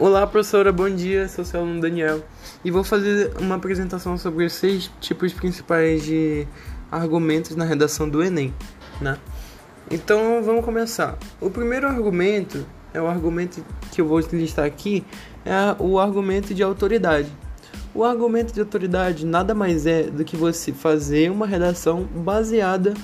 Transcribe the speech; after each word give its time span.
Olá, 0.00 0.26
professora, 0.26 0.72
bom 0.72 0.88
dia. 0.88 1.28
Sou 1.28 1.44
seu 1.44 1.60
aluno 1.60 1.78
Daniel 1.78 2.24
e 2.64 2.70
vou 2.70 2.82
fazer 2.82 3.36
uma 3.38 3.56
apresentação 3.56 4.16
sobre 4.16 4.46
os 4.46 4.54
seis 4.54 4.90
tipos 4.98 5.30
principais 5.30 6.02
de 6.02 6.48
argumentos 6.90 7.54
na 7.54 7.66
redação 7.66 8.08
do 8.08 8.22
Enem, 8.22 8.54
né? 8.98 9.18
Então 9.90 10.42
vamos 10.42 10.64
começar. 10.64 11.18
O 11.38 11.50
primeiro 11.50 11.86
argumento 11.86 12.66
é 12.94 13.02
o 13.02 13.06
argumento 13.06 13.62
que 13.92 14.00
eu 14.00 14.06
vou 14.06 14.20
listar 14.32 14.64
aqui, 14.64 15.04
é 15.44 15.76
o 15.78 15.98
argumento 15.98 16.54
de 16.54 16.62
autoridade. 16.62 17.30
O 17.94 18.02
argumento 18.02 18.54
de 18.54 18.60
autoridade 18.60 19.26
nada 19.26 19.54
mais 19.54 19.84
é 19.84 20.04
do 20.04 20.24
que 20.24 20.34
você 20.34 20.72
fazer 20.72 21.30
uma 21.30 21.46
redação 21.46 22.04
baseada 22.04 22.94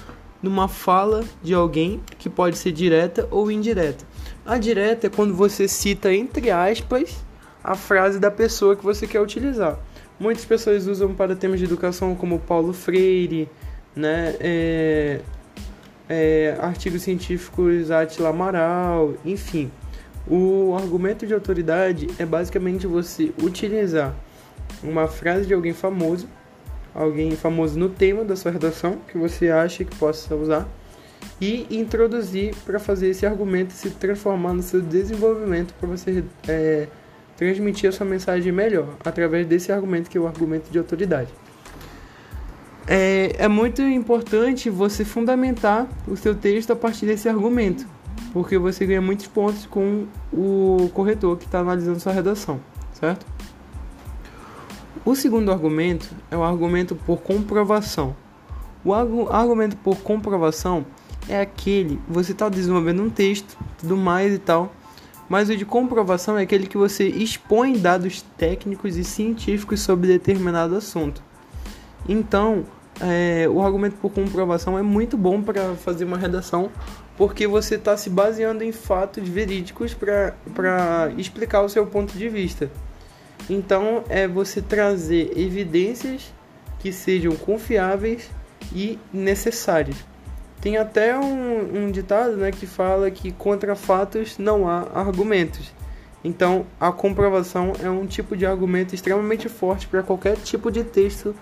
numa 0.42 0.66
fala 0.66 1.24
de 1.42 1.52
alguém 1.52 2.00
que 2.18 2.30
pode 2.30 2.56
ser 2.56 2.72
direta 2.72 3.28
ou 3.30 3.50
indireta. 3.50 4.02
A 4.46 4.58
direta 4.58 5.08
é 5.08 5.10
quando 5.10 5.34
você 5.34 5.66
cita 5.66 6.14
entre 6.14 6.52
aspas 6.52 7.16
a 7.64 7.74
frase 7.74 8.20
da 8.20 8.30
pessoa 8.30 8.76
que 8.76 8.84
você 8.84 9.04
quer 9.04 9.20
utilizar. 9.20 9.76
Muitas 10.20 10.44
pessoas 10.44 10.86
usam 10.86 11.12
para 11.12 11.34
temas 11.34 11.58
de 11.58 11.64
educação 11.64 12.14
como 12.14 12.38
Paulo 12.38 12.72
Freire, 12.72 13.48
né? 13.94 14.36
É, 14.38 15.20
é, 16.08 16.56
artigos 16.60 17.02
científicos 17.02 17.90
Atila 17.90 18.28
Amaral, 18.28 19.14
enfim. 19.24 19.68
O 20.28 20.76
argumento 20.76 21.26
de 21.26 21.34
autoridade 21.34 22.06
é 22.16 22.24
basicamente 22.24 22.86
você 22.86 23.32
utilizar 23.42 24.14
uma 24.80 25.08
frase 25.08 25.46
de 25.46 25.54
alguém 25.54 25.72
famoso 25.72 26.28
alguém 26.94 27.32
famoso 27.32 27.78
no 27.78 27.90
tema 27.90 28.24
da 28.24 28.34
sua 28.34 28.50
redação 28.50 28.98
que 29.08 29.18
você 29.18 29.50
acha 29.50 29.84
que 29.84 29.94
possa 29.96 30.34
usar 30.34 30.66
e 31.40 31.66
introduzir 31.70 32.54
para 32.64 32.78
fazer 32.78 33.08
esse 33.08 33.26
argumento 33.26 33.72
se 33.72 33.90
transformar 33.90 34.54
no 34.54 34.62
seu 34.62 34.80
desenvolvimento 34.80 35.74
para 35.74 35.88
você 35.88 36.24
é, 36.48 36.88
transmitir 37.36 37.88
a 37.88 37.92
sua 37.92 38.06
mensagem 38.06 38.50
melhor 38.50 38.94
através 39.04 39.46
desse 39.46 39.70
argumento 39.70 40.08
que 40.08 40.16
é 40.16 40.20
o 40.20 40.26
argumento 40.26 40.70
de 40.70 40.78
autoridade. 40.78 41.28
É, 42.88 43.32
é 43.38 43.48
muito 43.48 43.82
importante 43.82 44.70
você 44.70 45.04
fundamentar 45.04 45.88
o 46.06 46.16
seu 46.16 46.34
texto 46.34 46.70
a 46.70 46.76
partir 46.76 47.04
desse 47.04 47.28
argumento, 47.28 47.86
porque 48.32 48.56
você 48.56 48.86
ganha 48.86 49.02
muitos 49.02 49.26
pontos 49.26 49.66
com 49.66 50.06
o 50.32 50.88
corretor 50.94 51.36
que 51.36 51.44
está 51.44 51.58
analisando 51.58 51.98
sua 51.98 52.12
redação, 52.12 52.60
certo? 52.92 53.26
O 55.04 55.14
segundo 55.14 55.52
argumento 55.52 56.08
é 56.30 56.36
o 56.36 56.42
argumento 56.42 56.94
por 56.94 57.18
comprovação. 57.18 58.16
O 58.84 58.92
argumento 58.92 59.76
por 59.76 59.96
comprovação 59.98 60.86
é 61.28 61.40
aquele 61.40 62.00
você 62.08 62.32
está 62.32 62.48
desenvolvendo 62.48 63.02
um 63.02 63.10
texto, 63.10 63.56
tudo 63.78 63.96
mais 63.96 64.34
e 64.34 64.38
tal, 64.38 64.72
mas 65.28 65.48
o 65.48 65.56
de 65.56 65.64
comprovação 65.64 66.38
é 66.38 66.42
aquele 66.42 66.66
que 66.66 66.76
você 66.76 67.08
expõe 67.08 67.78
dados 67.78 68.22
técnicos 68.36 68.96
e 68.96 69.04
científicos 69.04 69.80
sobre 69.80 70.06
determinado 70.06 70.76
assunto. 70.76 71.22
Então, 72.08 72.64
é, 73.00 73.48
o 73.48 73.60
argumento 73.60 73.96
por 73.96 74.10
comprovação 74.10 74.78
é 74.78 74.82
muito 74.82 75.16
bom 75.16 75.42
para 75.42 75.74
fazer 75.74 76.04
uma 76.04 76.16
redação, 76.16 76.70
porque 77.16 77.46
você 77.46 77.74
está 77.74 77.96
se 77.96 78.08
baseando 78.08 78.62
em 78.62 78.72
fatos 78.72 79.28
verídicos 79.28 79.94
para 79.94 81.12
explicar 81.18 81.62
o 81.62 81.68
seu 81.68 81.86
ponto 81.86 82.16
de 82.16 82.28
vista. 82.28 82.70
Então 83.48 84.04
é 84.08 84.26
você 84.26 84.60
trazer 84.60 85.32
evidências 85.36 86.32
que 86.78 86.92
sejam 86.92 87.34
confiáveis 87.36 88.30
e 88.74 88.98
necessárias. 89.12 89.96
Tem 90.60 90.76
até 90.76 91.16
um, 91.16 91.84
um 91.84 91.90
ditado 91.90 92.36
né, 92.36 92.50
que 92.50 92.66
fala 92.66 93.10
que 93.10 93.30
contra 93.32 93.76
fatos 93.76 94.38
não 94.38 94.68
há 94.68 94.86
argumentos. 94.94 95.72
Então 96.24 96.66
a 96.80 96.90
comprovação 96.90 97.72
é 97.82 97.88
um 97.88 98.06
tipo 98.06 98.36
de 98.36 98.44
argumento 98.44 98.94
extremamente 98.94 99.48
forte 99.48 99.86
para 99.86 100.02
qualquer 100.02 100.36
tipo 100.36 100.70
de 100.70 100.82
texto 100.82 101.34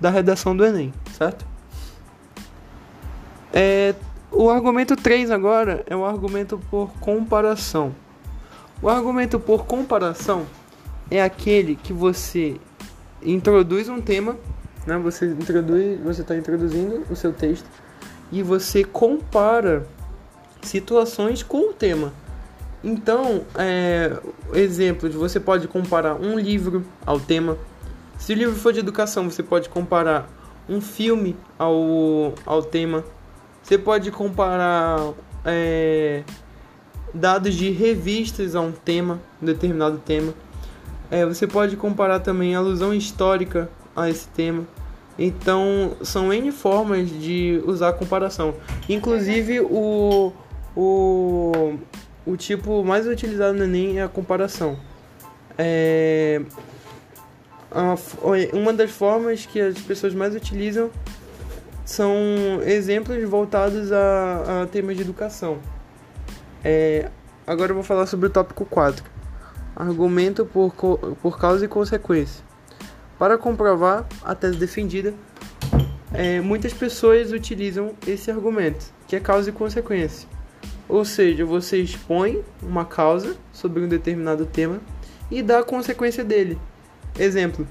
da 0.00 0.10
redação 0.10 0.54
do 0.54 0.64
Enem, 0.64 0.92
certo? 1.16 1.46
É, 3.52 3.94
o 4.30 4.50
argumento 4.50 4.94
3 4.94 5.30
agora 5.30 5.82
é 5.86 5.96
o 5.96 6.04
argumento 6.04 6.60
por 6.70 6.90
comparação. 7.00 7.94
O 8.82 8.90
argumento 8.90 9.40
por 9.40 9.64
comparação 9.64 10.44
é 11.10 11.22
aquele 11.22 11.76
que 11.76 11.92
você 11.92 12.60
introduz 13.22 13.88
um 13.88 14.00
tema, 14.02 14.36
né? 14.86 14.98
Você 14.98 15.26
introduz, 15.26 15.98
você 16.00 16.20
está 16.20 16.36
introduzindo 16.36 17.06
o 17.08 17.16
seu 17.16 17.32
texto 17.32 17.66
e 18.30 18.42
você 18.42 18.84
compara 18.84 19.86
situações 20.62 21.42
com 21.42 21.70
o 21.70 21.72
tema. 21.72 22.12
Então, 22.82 23.44
é, 23.56 24.16
exemplos, 24.52 25.14
você 25.14 25.40
pode 25.40 25.66
comparar 25.68 26.14
um 26.14 26.38
livro 26.38 26.84
ao 27.04 27.18
tema. 27.18 27.56
Se 28.18 28.32
o 28.32 28.36
livro 28.36 28.54
for 28.54 28.72
de 28.72 28.80
educação, 28.80 29.28
você 29.28 29.42
pode 29.42 29.68
comparar 29.68 30.28
um 30.68 30.80
filme 30.80 31.36
ao, 31.58 32.34
ao 32.44 32.62
tema. 32.62 33.04
Você 33.62 33.78
pode 33.78 34.10
comparar 34.10 35.12
é, 35.44 36.22
dados 37.12 37.54
de 37.54 37.70
revistas 37.70 38.54
a 38.54 38.60
um 38.60 38.72
tema, 38.72 39.20
um 39.42 39.46
determinado 39.46 39.98
tema. 39.98 40.32
É, 41.10 41.24
você 41.24 41.46
pode 41.46 41.76
comparar 41.76 42.20
também 42.20 42.54
alusão 42.54 42.92
histórica 42.92 43.70
a 43.94 44.08
esse 44.10 44.28
tema. 44.28 44.64
Então, 45.18 45.96
são 46.02 46.32
N 46.32 46.52
formas 46.52 47.08
de 47.08 47.62
usar 47.64 47.88
a 47.88 47.92
comparação. 47.92 48.54
Inclusive, 48.88 49.60
o, 49.60 50.32
o, 50.76 51.78
o 52.26 52.36
tipo 52.36 52.84
mais 52.84 53.06
utilizado 53.06 53.56
no 53.56 53.64
Enem 53.64 53.98
é 53.98 54.02
a 54.02 54.08
comparação. 54.08 54.76
É, 55.56 56.42
uma 58.52 58.72
das 58.72 58.90
formas 58.90 59.46
que 59.46 59.60
as 59.60 59.78
pessoas 59.78 60.14
mais 60.14 60.34
utilizam 60.34 60.90
são 61.84 62.14
exemplos 62.64 63.22
voltados 63.28 63.90
a, 63.92 64.62
a 64.62 64.66
temas 64.66 64.96
de 64.96 65.02
educação. 65.02 65.58
É, 66.62 67.08
agora 67.46 67.70
eu 67.70 67.74
vou 67.74 67.84
falar 67.84 68.06
sobre 68.06 68.26
o 68.26 68.30
tópico 68.30 68.66
4 68.66 69.16
argumento 69.76 70.46
por, 70.46 70.72
por 71.20 71.38
causa 71.38 71.66
e 71.66 71.68
consequência. 71.68 72.42
Para 73.18 73.38
comprovar 73.38 74.06
a 74.22 74.34
tese 74.34 74.58
defendida, 74.58 75.14
é, 76.12 76.40
muitas 76.40 76.72
pessoas 76.72 77.32
utilizam 77.32 77.94
esse 78.06 78.30
argumento, 78.30 78.92
que 79.08 79.16
é 79.16 79.20
causa 79.20 79.50
e 79.50 79.52
consequência. 79.52 80.28
Ou 80.88 81.04
seja, 81.04 81.44
você 81.44 81.78
expõe 81.78 82.44
uma 82.62 82.84
causa 82.84 83.36
sobre 83.52 83.82
um 83.82 83.88
determinado 83.88 84.46
tema 84.46 84.80
e 85.30 85.42
dá 85.42 85.60
a 85.60 85.64
consequência 85.64 86.22
dele. 86.22 86.58
Exemplo: 87.18 87.66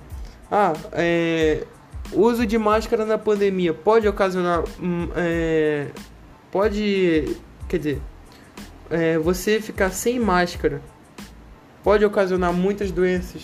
ah, 0.52 0.74
é, 0.92 1.64
uso 2.12 2.46
de 2.46 2.58
máscara 2.58 3.06
na 3.06 3.18
pandemia 3.18 3.74
pode 3.74 4.08
ocasionar. 4.08 4.64
Hum, 4.82 5.10
é, 5.16 5.88
pode. 6.52 7.38
Quer 7.70 7.78
dizer, 7.78 8.02
é, 8.90 9.18
você 9.18 9.62
ficar 9.62 9.92
sem 9.92 10.20
máscara 10.20 10.82
pode 11.84 12.04
ocasionar 12.04 12.52
muitas 12.52 12.92
doenças 12.92 13.44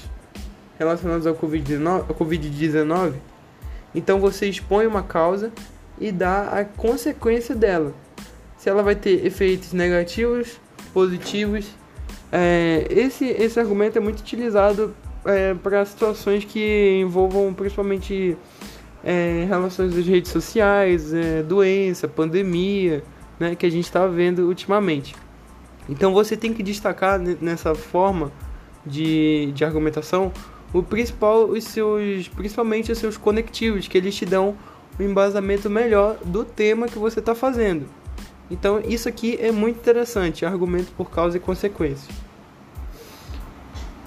relacionadas 0.82 1.28
ao 1.28 1.36
Covid-19. 1.36 3.14
Então 3.94 4.20
você 4.20 4.48
expõe 4.48 4.88
uma 4.88 5.04
causa 5.04 5.52
e 6.00 6.12
dá 6.12 6.50
a 6.50 6.66
consequência 6.66 7.54
dela. 7.54 7.94
Se 8.58 8.68
ela 8.68 8.82
vai 8.82 8.96
ter 8.96 9.24
efeitos 9.26 9.74
negativos, 9.74 10.60
positivos. 10.92 11.68
É, 12.32 12.88
esse, 12.90 13.26
esse 13.26 13.60
argumento 13.60 13.98
é 13.98 14.02
muito 14.02 14.22
utilizado 14.22 14.96
é, 15.24 15.54
para 15.54 15.86
situações 15.86 16.46
que 16.46 17.00
envolvam 17.02 17.54
principalmente 17.54 18.36
é, 19.04 19.46
relações 19.48 19.94
das 19.94 20.06
redes 20.06 20.32
sociais, 20.32 21.14
é, 21.14 21.44
doença, 21.44 22.08
pandemia, 22.08 23.04
né, 23.40 23.56
que 23.56 23.66
a 23.66 23.70
gente 23.70 23.86
está 23.86 24.08
vendo 24.08 24.48
ultimamente. 24.48 25.16
Então 25.88 26.14
você 26.14 26.36
tem 26.36 26.54
que 26.54 26.64
destacar 26.64 27.20
nessa 27.20 27.76
forma 27.76 28.32
de, 28.86 29.52
de 29.54 29.64
argumentação 29.64 30.32
o 30.74 30.82
principal, 30.82 31.46
os 31.46 31.64
seus, 31.66 32.28
principalmente 32.30 32.92
os 32.92 32.98
seus 32.98 33.18
conectivos, 33.18 33.88
que 33.88 33.98
eles 33.98 34.16
te 34.16 34.26
dão 34.26 34.56
um 35.00 35.04
embasamento 35.04 35.70
melhor 35.70 36.18
do 36.24 36.46
tema 36.46 36.88
que 36.88 36.98
você 36.98 37.20
está 37.20 37.36
fazendo. 37.36 37.86
Então 38.50 38.82
isso 38.86 39.08
aqui 39.08 39.38
é 39.42 39.52
muito 39.52 39.78
interessante, 39.78 40.46
argumento 40.46 40.92
por 40.94 41.10
causa 41.10 41.38
e 41.38 41.40
consequência. 41.40 42.14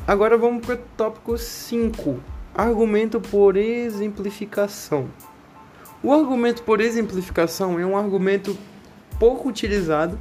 Agora 0.06 0.36
vamos 0.36 0.64
para 0.64 0.74
o 0.74 0.78
tópico 0.96 1.38
5, 1.38 2.20
argumento 2.54 3.20
por 3.20 3.56
exemplificação. 3.56 5.08
O 6.02 6.12
argumento 6.12 6.62
por 6.62 6.80
exemplificação 6.80 7.80
é 7.80 7.86
um 7.86 7.96
argumento 7.96 8.56
pouco 9.18 9.48
utilizado 9.48 10.18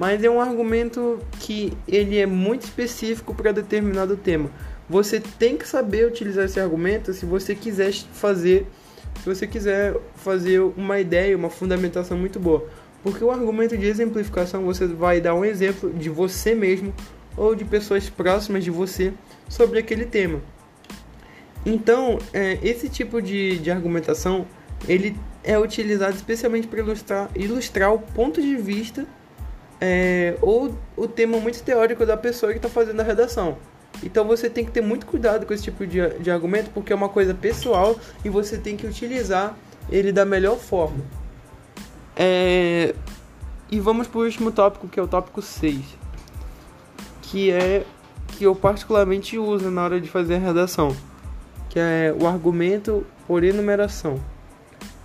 mas 0.00 0.24
é 0.24 0.30
um 0.30 0.40
argumento 0.40 1.18
que 1.40 1.74
ele 1.86 2.16
é 2.16 2.24
muito 2.24 2.62
específico 2.62 3.34
para 3.34 3.52
determinado 3.52 4.16
tema. 4.16 4.50
Você 4.88 5.20
tem 5.20 5.58
que 5.58 5.68
saber 5.68 6.06
utilizar 6.06 6.46
esse 6.46 6.58
argumento 6.58 7.12
se 7.12 7.26
você 7.26 7.54
quiser 7.54 7.92
fazer, 7.92 8.66
se 9.22 9.26
você 9.26 9.46
quiser 9.46 9.94
fazer 10.14 10.58
uma 10.58 10.98
ideia, 10.98 11.36
uma 11.36 11.50
fundamentação 11.50 12.16
muito 12.16 12.40
boa. 12.40 12.66
Porque 13.02 13.22
o 13.22 13.30
argumento 13.30 13.76
de 13.76 13.84
exemplificação 13.84 14.64
você 14.64 14.86
vai 14.86 15.20
dar 15.20 15.34
um 15.34 15.44
exemplo 15.44 15.92
de 15.92 16.08
você 16.08 16.54
mesmo 16.54 16.94
ou 17.36 17.54
de 17.54 17.66
pessoas 17.66 18.08
próximas 18.08 18.64
de 18.64 18.70
você 18.70 19.12
sobre 19.50 19.80
aquele 19.80 20.06
tema. 20.06 20.40
Então, 21.66 22.18
é, 22.32 22.58
esse 22.62 22.88
tipo 22.88 23.20
de, 23.20 23.58
de 23.58 23.70
argumentação 23.70 24.46
ele 24.88 25.14
é 25.44 25.58
utilizado 25.58 26.16
especialmente 26.16 26.66
para 26.66 26.80
ilustrar, 26.80 27.30
ilustrar 27.36 27.92
o 27.92 27.98
ponto 27.98 28.40
de 28.40 28.56
vista 28.56 29.06
é, 29.80 30.36
ou 30.42 30.74
o 30.96 31.08
tema 31.08 31.38
muito 31.38 31.62
teórico 31.62 32.04
da 32.04 32.16
pessoa 32.16 32.52
que 32.52 32.58
está 32.58 32.68
fazendo 32.68 33.00
a 33.00 33.04
redação. 33.04 33.56
Então 34.02 34.26
você 34.26 34.48
tem 34.48 34.64
que 34.64 34.70
ter 34.70 34.80
muito 34.80 35.06
cuidado 35.06 35.46
com 35.46 35.52
esse 35.52 35.64
tipo 35.64 35.86
de, 35.86 36.18
de 36.18 36.30
argumento 36.30 36.70
porque 36.70 36.92
é 36.92 36.96
uma 36.96 37.08
coisa 37.08 37.34
pessoal 37.34 37.98
e 38.24 38.28
você 38.28 38.58
tem 38.58 38.76
que 38.76 38.86
utilizar 38.86 39.56
ele 39.90 40.12
da 40.12 40.24
melhor 40.24 40.58
forma. 40.58 41.02
É... 42.16 42.94
E 43.70 43.78
vamos 43.78 44.08
para 44.08 44.18
o 44.20 44.24
último 44.24 44.50
tópico, 44.50 44.88
que 44.88 44.98
é 44.98 45.02
o 45.02 45.06
tópico 45.06 45.40
6, 45.40 45.80
que 47.22 47.52
é 47.52 47.84
que 48.36 48.44
eu 48.44 48.54
particularmente 48.54 49.38
uso 49.38 49.70
na 49.70 49.84
hora 49.84 50.00
de 50.00 50.08
fazer 50.08 50.36
a 50.36 50.38
redação, 50.38 50.96
que 51.68 51.78
é 51.78 52.14
o 52.18 52.26
argumento 52.26 53.06
por 53.26 53.44
enumeração. 53.44 54.20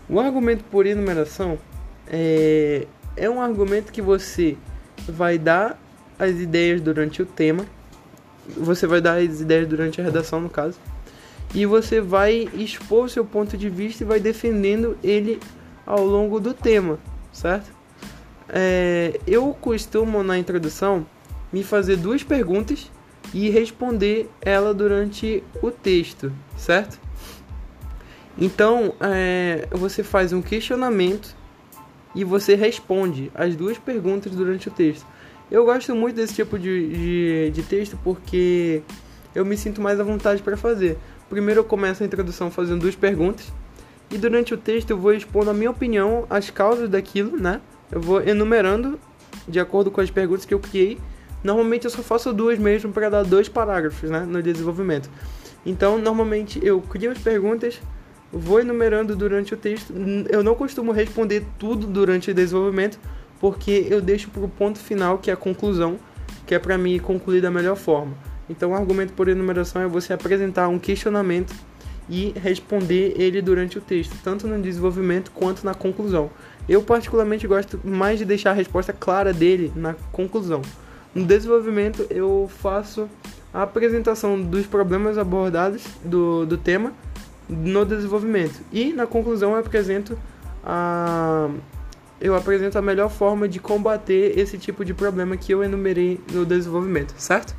O 0.10 0.20
argumento 0.20 0.64
por 0.64 0.86
enumeração 0.86 1.60
é, 2.08 2.88
é 3.16 3.30
um 3.30 3.42
argumento 3.42 3.92
que 3.92 4.02
você 4.02 4.58
vai 5.08 5.38
dar 5.38 5.80
as 6.18 6.32
ideias 6.32 6.82
durante 6.82 7.22
o 7.22 7.26
tema, 7.26 7.66
você 8.58 8.86
vai 8.88 9.02
dar 9.02 9.18
as 9.18 9.42
ideias 9.42 9.68
durante 9.68 10.00
a 10.00 10.04
redação, 10.04 10.40
no 10.40 10.50
caso, 10.50 10.80
e 11.54 11.66
você 11.66 12.02
vai 12.02 12.50
expor 12.54 13.10
seu 13.10 13.26
ponto 13.26 13.58
de 13.58 13.70
vista 13.70 14.04
e 14.04 14.08
vai 14.08 14.20
defendendo 14.20 14.98
ele 15.04 15.40
ao 15.86 16.04
longo 16.06 16.40
do 16.40 16.54
tema, 16.54 17.00
certo? 17.32 17.72
É, 18.50 19.20
eu 19.26 19.54
costumo 19.60 20.24
na 20.24 20.38
introdução 20.38 21.06
me 21.52 21.64
fazer 21.64 21.98
duas 21.98 22.24
perguntas 22.24 22.92
e 23.34 23.50
responder 23.50 24.30
ela 24.42 24.74
durante 24.74 25.44
o 25.62 25.72
texto, 25.72 26.32
certo? 26.58 27.00
Então 28.38 28.94
é, 29.00 29.68
você 29.72 30.04
faz 30.04 30.34
um 30.34 30.42
questionamento 30.42 31.36
e 32.16 32.24
você 32.24 32.56
responde 32.56 33.32
as 33.36 33.56
duas 33.56 33.78
perguntas 33.78 34.34
durante 34.34 34.68
o 34.70 34.72
texto. 34.72 35.06
Eu 35.52 35.66
gosto 35.66 35.94
muito 35.94 36.16
desse 36.16 36.34
tipo 36.34 36.58
de, 36.58 36.90
de, 36.90 37.52
de 37.52 37.64
texto 37.64 38.00
porque 38.04 38.82
eu 39.36 39.46
me 39.46 39.56
sinto 39.58 39.82
mais 39.82 40.00
à 40.00 40.04
vontade 40.04 40.42
para 40.42 40.58
fazer. 40.58 40.98
Primeiro 41.30 41.60
eu 41.60 41.64
começo 41.64 42.02
a 42.02 42.06
introdução 42.06 42.50
fazendo 42.50 42.82
duas 42.82 42.96
perguntas 42.96 43.52
e 44.10 44.18
durante 44.18 44.54
o 44.54 44.58
texto 44.58 44.92
eu 44.92 44.98
vou 44.98 45.14
expondo 45.14 45.50
a 45.50 45.54
minha 45.54 45.70
opinião, 45.70 46.26
as 46.30 46.50
causas 46.50 46.90
daquilo, 46.90 47.38
né? 47.38 47.62
Eu 47.92 48.02
vou 48.02 48.22
enumerando 48.22 49.00
de 49.48 49.60
acordo 49.60 49.92
com 49.92 50.02
as 50.02 50.10
perguntas 50.10 50.46
que 50.46 50.54
eu 50.54 50.60
criei. 50.60 50.98
Normalmente 51.44 51.86
eu 51.86 51.92
só 51.92 52.02
faço 52.02 52.34
duas 52.34 52.58
mesmo 52.58 52.92
para 52.92 53.10
dar 53.10 53.24
dois 53.24 53.48
parágrafos, 53.48 54.10
né, 54.10 54.22
no 54.22 54.42
desenvolvimento. 54.42 55.10
Então, 55.66 55.98
normalmente 55.98 56.60
eu 56.64 56.82
crio 56.82 57.12
as 57.12 57.18
perguntas, 57.18 57.80
vou 58.32 58.60
enumerando 58.60 59.16
durante 59.16 59.54
o 59.54 59.58
texto. 59.58 59.94
Eu 60.30 60.44
não 60.44 60.56
costumo 60.56 60.92
responder 60.92 61.46
tudo 61.58 61.88
durante 61.88 62.32
o 62.32 62.34
desenvolvimento, 62.34 63.00
porque 63.40 63.88
eu 63.90 64.02
deixo 64.02 64.30
para 64.30 64.44
o 64.44 64.50
ponto 64.50 64.80
final, 64.80 65.18
que 65.18 65.30
é 65.30 65.34
a 65.34 65.38
conclusão, 65.38 65.98
que 66.46 66.54
é 66.54 66.60
para 66.60 66.78
mim 66.78 67.00
concluir 67.00 67.42
da 67.42 67.52
melhor 67.52 67.76
forma. 67.76 68.14
Então, 68.50 68.72
o 68.72 68.76
argumento 68.76 69.14
por 69.14 69.28
enumeração 69.28 69.82
é 69.82 69.88
você 69.88 70.14
apresentar 70.14 70.68
um 70.68 70.78
questionamento 70.78 71.54
e 72.08 72.34
responder 72.36 73.14
ele 73.18 73.42
durante 73.42 73.78
o 73.78 73.82
texto, 73.82 74.16
tanto 74.24 74.48
no 74.48 74.62
desenvolvimento 74.62 75.32
quanto 75.32 75.66
na 75.66 75.74
conclusão. 75.74 76.30
Eu 76.70 76.82
particularmente 76.82 77.48
gosto 77.48 77.80
mais 77.84 78.20
de 78.20 78.26
deixar 78.26 78.52
a 78.52 78.54
resposta 78.54 78.94
clara 78.94 79.34
dele 79.34 79.72
na 79.76 79.96
conclusão. 80.12 80.62
No 81.14 81.26
desenvolvimento 81.26 82.06
eu 82.10 82.50
faço 82.60 83.10
a 83.54 83.64
apresentação 83.64 84.40
dos 84.40 84.66
problemas 84.66 85.18
abordados 85.18 85.84
do, 86.04 86.46
do 86.46 86.58
tema 86.58 86.94
no 87.48 87.86
desenvolvimento 87.86 88.60
e 88.72 88.94
na 88.94 89.06
conclusão 89.06 89.52
eu 89.52 89.60
apresento 89.60 90.18
a 90.64 91.50
eu 92.20 92.34
apresento 92.34 92.78
a 92.78 92.82
melhor 92.82 93.10
forma 93.10 93.48
de 93.48 93.60
combater 93.60 94.40
esse 94.40 94.58
tipo 94.58 94.86
de 94.86 94.94
problema 94.94 95.36
que 95.36 95.54
eu 95.54 95.64
enumerei 95.64 96.20
no 96.32 96.46
desenvolvimento, 96.46 97.14
certo? 97.18 97.54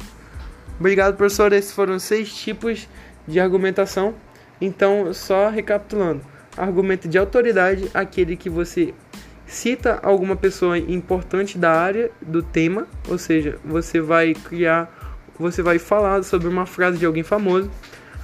Obrigado, 0.80 1.14
professor. 1.14 1.52
Esses 1.52 1.72
foram 1.72 1.98
seis 1.98 2.34
tipos 2.34 2.88
de 3.28 3.38
argumentação 3.38 4.14
então, 4.60 5.12
só 5.12 5.48
recapitulando: 5.48 6.22
argumento 6.56 7.08
de 7.08 7.18
autoridade, 7.18 7.90
aquele 7.92 8.36
que 8.36 8.48
você 8.48 8.94
cita 9.46 10.00
alguma 10.02 10.34
pessoa 10.34 10.78
importante 10.78 11.56
da 11.56 11.72
área 11.72 12.10
do 12.20 12.42
tema, 12.42 12.86
ou 13.08 13.18
seja, 13.18 13.58
você 13.64 14.00
vai 14.00 14.34
criar, 14.34 14.92
você 15.38 15.62
vai 15.62 15.78
falar 15.78 16.22
sobre 16.24 16.48
uma 16.48 16.66
frase 16.66 16.98
de 16.98 17.06
alguém 17.06 17.22
famoso. 17.22 17.70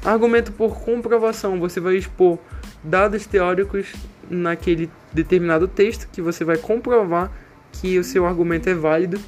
Argumento 0.04 0.50
por 0.50 0.81
comprovação, 0.81 1.60
você 1.60 1.78
vai 1.78 1.94
expor 1.94 2.37
dados 2.82 3.25
teóricos 3.25 3.93
naquele 4.28 4.90
determinado 5.12 5.69
texto 5.69 6.08
que 6.10 6.20
você 6.20 6.44
vai 6.44 6.56
comprovar 6.56 7.31
que 7.70 7.99
o 7.99 8.04
seu 8.04 8.26
argumento 8.26 8.69
é 8.69 8.75
válido. 8.75 9.20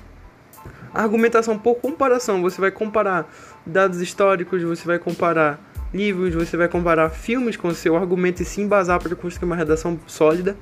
Argumentação 0.92 1.56
por 1.56 1.76
comparação, 1.76 2.42
você 2.42 2.60
vai 2.60 2.72
comparar 2.72 3.32
dados 3.64 4.00
históricos, 4.00 4.62
você 4.62 4.84
vai 4.84 4.98
comparar 4.98 5.60
livros, 5.92 6.34
você 6.34 6.56
vai 6.56 6.68
comparar 6.68 7.08
filmes 7.10 7.56
com 7.56 7.68
o 7.68 7.74
seu 7.74 7.96
argumento 7.96 8.42
e 8.42 8.44
se 8.44 8.60
embasar 8.60 9.00
para 9.00 9.14
construir 9.14 9.46
uma 9.46 9.56
redação 9.56 9.98
sólida. 10.08 10.56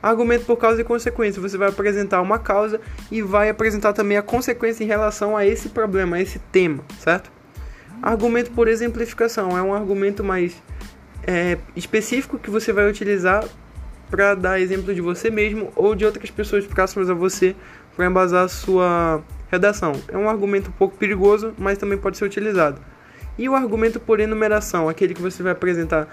Argumento 0.00 0.46
por 0.46 0.56
causa 0.56 0.80
e 0.80 0.84
consequência, 0.84 1.42
você 1.42 1.58
vai 1.58 1.68
apresentar 1.68 2.22
uma 2.22 2.38
causa 2.38 2.80
e 3.10 3.20
vai 3.20 3.50
apresentar 3.50 3.92
também 3.92 4.16
a 4.16 4.22
consequência 4.22 4.84
em 4.84 4.86
relação 4.86 5.36
a 5.36 5.44
esse 5.44 5.70
problema, 5.70 6.16
a 6.16 6.22
esse 6.22 6.38
tema, 6.38 6.84
certo? 6.98 7.39
Argumento 8.02 8.50
por 8.52 8.68
exemplificação 8.68 9.56
é 9.56 9.62
um 9.62 9.74
argumento 9.74 10.24
mais 10.24 10.54
é, 11.26 11.58
específico 11.76 12.38
que 12.38 12.50
você 12.50 12.72
vai 12.72 12.88
utilizar 12.88 13.44
para 14.10 14.34
dar 14.34 14.60
exemplo 14.60 14.92
de 14.94 15.00
você 15.00 15.30
mesmo 15.30 15.70
ou 15.76 15.94
de 15.94 16.04
outras 16.04 16.30
pessoas 16.30 16.66
próximas 16.66 17.08
a 17.08 17.14
você 17.14 17.54
para 17.94 18.06
embasar 18.06 18.44
a 18.44 18.48
sua 18.48 19.22
redação. 19.50 19.92
É 20.08 20.16
um 20.16 20.28
argumento 20.28 20.70
um 20.70 20.72
pouco 20.72 20.96
perigoso, 20.96 21.54
mas 21.58 21.78
também 21.78 21.98
pode 21.98 22.16
ser 22.16 22.24
utilizado. 22.24 22.80
E 23.38 23.48
o 23.48 23.54
argumento 23.54 24.00
por 24.00 24.18
enumeração, 24.18 24.88
aquele 24.88 25.14
que 25.14 25.22
você 25.22 25.42
vai 25.42 25.52
apresentar 25.52 26.08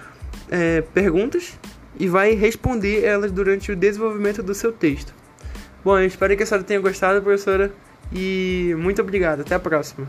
é, 0.49 0.81
perguntas 0.93 1.57
e 1.99 2.07
vai 2.07 2.33
responder 2.33 3.03
elas 3.03 3.31
durante 3.31 3.71
o 3.71 3.75
desenvolvimento 3.75 4.43
do 4.43 4.53
seu 4.53 4.71
texto. 4.71 5.13
Bom, 5.83 5.97
eu 5.97 6.05
espero 6.05 6.35
que 6.35 6.43
a 6.43 6.45
senhora 6.45 6.63
tenha 6.63 6.79
gostado, 6.79 7.21
professora, 7.21 7.71
e 8.13 8.75
muito 8.77 9.01
obrigado. 9.01 9.41
Até 9.41 9.55
a 9.55 9.59
próxima. 9.59 10.07